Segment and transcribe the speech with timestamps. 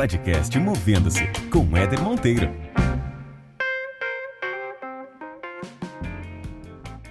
[0.00, 2.50] Podcast Movendo-se com Éder Monteiro.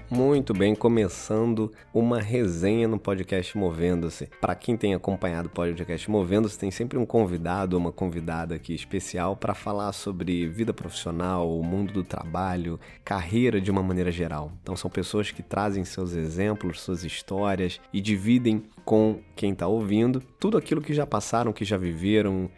[0.10, 4.28] Muito bem, começando uma resenha no podcast Movendo-se.
[4.42, 8.74] Para quem tem acompanhado o podcast Movendo-se, tem sempre um convidado ou uma convidada aqui
[8.74, 14.52] especial para falar sobre vida profissional, o mundo do trabalho, carreira de uma maneira geral.
[14.64, 20.20] Então são pessoas que trazem seus exemplos, suas histórias e dividem com quem está ouvindo
[20.40, 22.50] tudo aquilo que já passaram, que já viveram.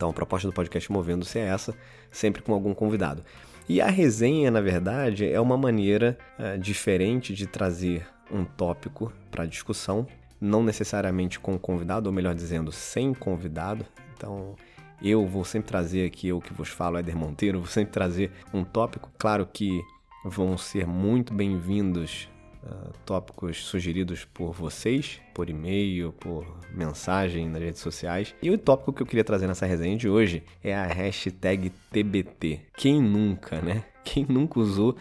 [0.00, 1.74] Então a proposta do podcast Movendo-se é essa,
[2.10, 3.22] sempre com algum convidado.
[3.68, 9.44] E a resenha, na verdade, é uma maneira uh, diferente de trazer um tópico para
[9.44, 10.06] discussão,
[10.40, 13.84] não necessariamente com convidado, ou melhor dizendo, sem convidado.
[14.16, 14.56] Então,
[15.02, 18.64] eu vou sempre trazer aqui, eu que vos falo, Éder Monteiro, vou sempre trazer um
[18.64, 19.12] tópico.
[19.18, 19.82] Claro que
[20.24, 22.26] vão ser muito bem-vindos
[22.64, 28.34] uh, tópicos sugeridos por vocês, por e-mail, por mensagem nas redes sociais.
[28.42, 32.60] E o tópico que eu queria trazer nessa resenha de hoje é a hashtag TBT.
[32.76, 33.84] Quem nunca, né?
[34.04, 34.96] Quem nunca usou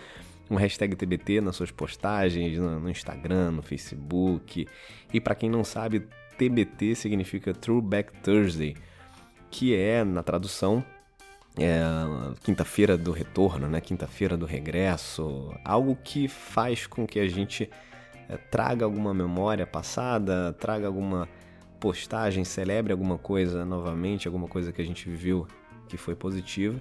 [0.50, 4.68] um hashtag TBT nas suas postagens, no Instagram, no Facebook.
[5.14, 6.08] E para quem não sabe,
[6.38, 8.76] TBT significa Throwback Thursday,
[9.52, 10.84] que é, na tradução,
[11.60, 11.84] é,
[12.44, 13.82] quinta-feira do retorno, né?
[13.82, 17.70] Quinta-feira do regresso, algo que faz com que a gente
[18.28, 21.28] é, traga alguma memória passada, traga alguma
[21.80, 25.48] postagem, celebre alguma coisa novamente, alguma coisa que a gente viveu
[25.88, 26.80] que foi positiva.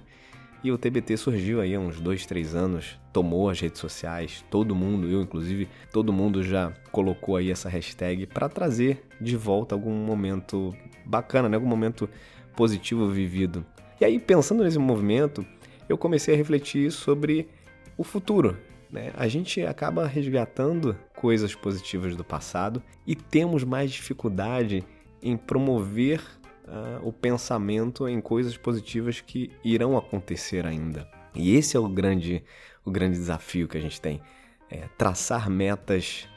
[0.61, 4.75] E o TBT surgiu aí há uns dois, três anos, tomou as redes sociais, todo
[4.75, 9.93] mundo, eu inclusive, todo mundo já colocou aí essa hashtag para trazer de volta algum
[9.93, 11.55] momento bacana, né?
[11.55, 12.09] algum momento
[12.57, 13.65] positivo vivido
[13.99, 15.45] e aí, pensando nesse movimento,
[15.87, 17.49] eu comecei a refletir sobre
[17.97, 18.57] o futuro.
[18.89, 19.11] Né?
[19.15, 24.83] A gente acaba resgatando coisas positivas do passado e temos mais dificuldade
[25.21, 26.21] em promover
[26.65, 31.07] uh, o pensamento em coisas positivas que irão acontecer ainda.
[31.35, 32.43] E esse é o grande,
[32.85, 34.21] o grande desafio que a gente tem.
[34.69, 36.27] É traçar metas,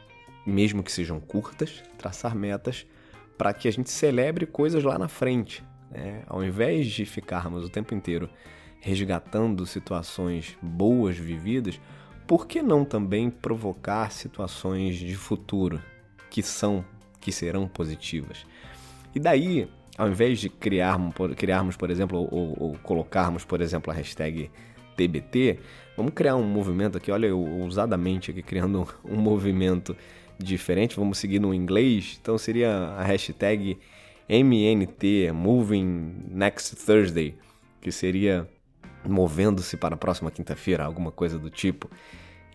[0.44, 2.87] mesmo que sejam curtas, traçar metas
[3.39, 5.65] para que a gente celebre coisas lá na frente.
[5.93, 6.23] Né?
[6.27, 8.29] Ao invés de ficarmos o tempo inteiro
[8.81, 11.81] resgatando situações boas vividas,
[12.27, 15.81] por que não também provocar situações de futuro
[16.31, 16.85] que são,
[17.21, 18.47] que serão positivas?
[19.15, 23.95] E daí, ao invés de criarmos, criarmos por exemplo, ou, ou colocarmos, por exemplo, a
[23.95, 24.51] hashtag
[24.97, 25.59] TBT,
[25.97, 29.97] vamos criar um movimento aqui, olha eu ousadamente aqui criando um movimento
[30.39, 33.79] diferente, vamos seguir no inglês, então seria a hashtag
[34.32, 37.34] MNT, Moving Next Thursday,
[37.82, 38.48] que seria
[39.04, 41.91] movendo-se para a próxima quinta-feira, alguma coisa do tipo.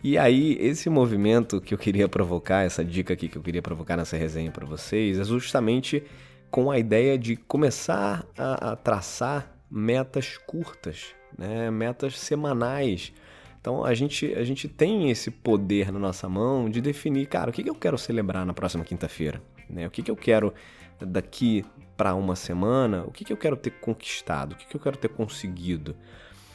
[0.02, 3.96] E aí, esse movimento que eu queria provocar, essa dica aqui que eu queria provocar
[3.96, 6.02] nessa resenha para vocês, é justamente
[6.50, 11.70] com a ideia de começar a, a traçar metas curtas, né?
[11.70, 13.12] metas semanais.
[13.60, 17.52] Então a gente, a gente tem esse poder na nossa mão de definir, cara, o
[17.52, 19.42] que, que eu quero celebrar na próxima quinta-feira?
[19.68, 19.86] Né?
[19.86, 20.52] O que, que eu quero
[21.00, 21.64] daqui
[21.96, 24.96] para uma semana, o que, que eu quero ter conquistado, o que, que eu quero
[24.96, 25.96] ter conseguido.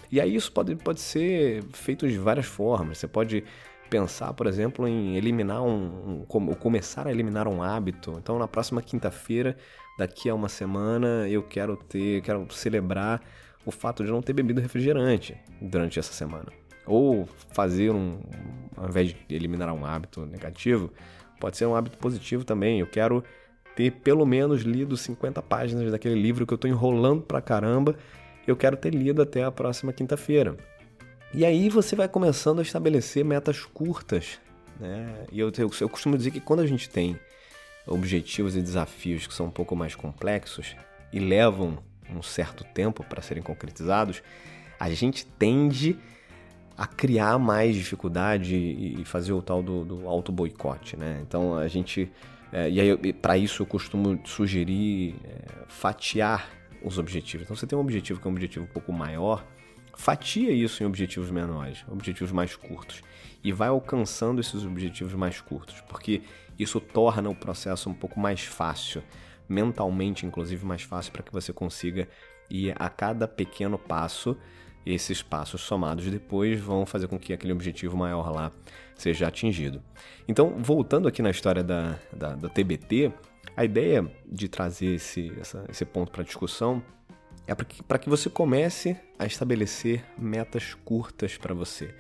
[0.09, 2.99] E aí isso pode, pode ser feito de várias formas.
[2.99, 3.43] Você pode
[3.89, 8.15] pensar, por exemplo, em eliminar um, um começar a eliminar um hábito.
[8.17, 9.57] Então, na próxima quinta-feira,
[9.97, 13.21] daqui a uma semana, eu quero ter, quero celebrar
[13.65, 16.47] o fato de não ter bebido refrigerante durante essa semana.
[16.85, 18.19] Ou fazer um,
[18.75, 20.91] ao invés de eliminar um hábito negativo,
[21.39, 22.79] pode ser um hábito positivo também.
[22.79, 23.23] Eu quero
[23.75, 27.95] ter pelo menos lido 50 páginas daquele livro que eu estou enrolando pra caramba,
[28.45, 30.55] eu quero ter lido até a próxima quinta-feira.
[31.33, 34.39] E aí você vai começando a estabelecer metas curtas.
[34.79, 35.25] Né?
[35.31, 37.19] E eu, eu, eu costumo dizer que quando a gente tem
[37.87, 40.75] objetivos e desafios que são um pouco mais complexos
[41.11, 41.79] e levam
[42.09, 44.21] um certo tempo para serem concretizados,
[44.79, 46.22] a gente tende a
[46.97, 51.19] criar mais dificuldade e fazer o tal do, do auto-boicote, né?
[51.21, 52.11] Então a gente
[52.53, 56.47] é, e aí, para isso, eu costumo sugerir é, fatiar
[56.83, 57.45] os objetivos.
[57.45, 59.43] Então, você tem um objetivo que é um objetivo um pouco maior,
[59.95, 63.01] fatia isso em objetivos menores, objetivos mais curtos,
[63.43, 66.21] e vai alcançando esses objetivos mais curtos, porque
[66.59, 69.01] isso torna o processo um pouco mais fácil,
[69.49, 72.07] mentalmente, inclusive, mais fácil para que você consiga
[72.51, 74.37] ir a cada pequeno passo
[74.85, 78.51] esses passos somados depois vão fazer com que aquele objetivo maior lá
[78.95, 79.81] seja atingido.
[80.27, 83.11] Então, voltando aqui na história da, da, da TBT,
[83.55, 86.83] a ideia de trazer esse, essa, esse ponto para discussão
[87.45, 91.93] é para que, que você comece a estabelecer metas curtas para você.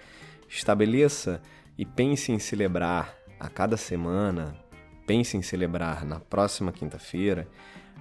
[0.47, 1.41] Estabeleça
[1.77, 4.57] e pense em celebrar a cada semana,
[5.05, 7.47] pense em celebrar na próxima quinta-feira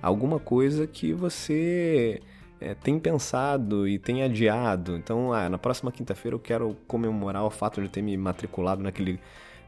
[0.00, 2.20] alguma coisa que você
[2.62, 4.96] é, tem pensado e tem adiado.
[4.96, 9.18] Então, ah, na próxima quinta-feira eu quero comemorar o fato de ter me matriculado naquele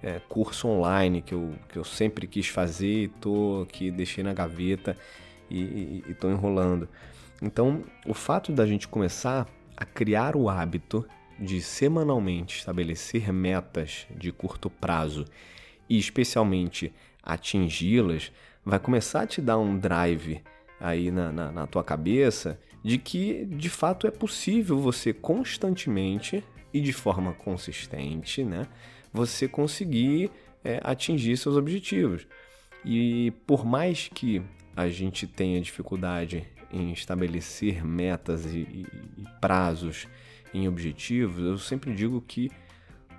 [0.03, 4.33] é, curso online que eu, que eu sempre quis fazer e tô aqui, deixei na
[4.33, 4.97] gaveta
[5.51, 6.89] e estou enrolando.
[7.43, 9.47] Então, o fato da gente começar
[9.77, 11.05] a criar o hábito
[11.39, 15.25] de semanalmente estabelecer metas de curto prazo
[15.89, 16.93] e especialmente
[17.23, 18.31] atingi-las,
[18.65, 20.41] vai começar a te dar um drive
[20.81, 26.81] aí na, na, na tua cabeça de que de fato é possível você constantemente e
[26.81, 28.67] de forma consistente, né,
[29.13, 30.31] você conseguir
[30.63, 32.27] é, atingir seus objetivos.
[32.85, 34.43] E por mais que
[34.77, 38.87] a gente tenha dificuldade em estabelecer metas e, e,
[39.19, 40.09] e prazos
[40.53, 42.51] em objetivos, eu sempre digo que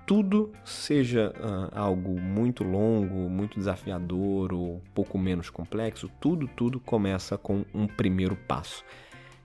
[0.06, 7.36] tudo seja uh, algo muito longo, muito desafiador ou pouco menos complexo, tudo, tudo começa
[7.36, 8.84] com um primeiro passo.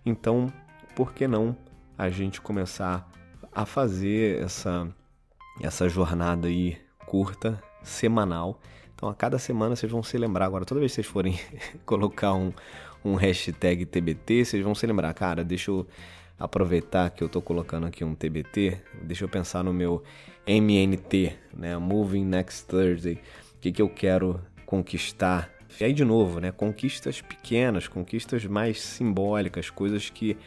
[0.06, 0.54] Então,
[0.96, 1.58] por que não
[1.98, 3.10] a gente começar
[3.52, 4.88] a fazer essa,
[5.60, 6.78] essa jornada aí
[7.08, 8.60] curta, semanal?
[8.94, 10.46] Então, a cada semana vocês vão se lembrar.
[10.46, 11.40] Agora, toda vez que vocês forem
[11.88, 12.54] colocar um,
[13.04, 15.88] um hashtag TBT, vocês vão se lembrar, cara, deixa eu
[16.44, 20.04] aproveitar que eu estou colocando aqui um TBT, deixa eu pensar no meu
[20.46, 21.78] MNT, né?
[21.78, 23.16] Moving Next Thursday.
[23.56, 25.50] O que, que eu quero conquistar
[25.80, 30.38] e aí, de novo, né, conquistas pequenas, conquistas mais simbólicas, coisas que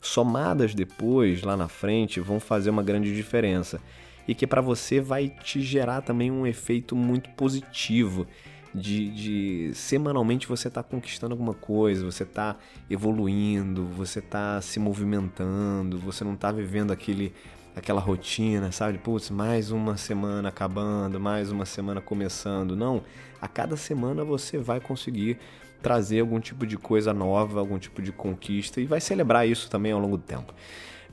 [0.00, 3.80] somadas depois, lá na frente, vão fazer uma grande diferença.
[4.28, 8.26] E que para você vai te gerar também um efeito muito positivo.
[8.72, 12.56] De, de semanalmente você está conquistando alguma coisa, você está
[12.88, 17.32] evoluindo, você está se movimentando, você não está vivendo aquele
[17.74, 18.98] aquela rotina, sabe?
[18.98, 22.76] Putz, mais uma semana acabando, mais uma semana começando.
[22.76, 23.02] Não,
[23.40, 25.38] a cada semana você vai conseguir
[25.82, 29.92] trazer algum tipo de coisa nova, algum tipo de conquista e vai celebrar isso também
[29.92, 30.54] ao longo do tempo.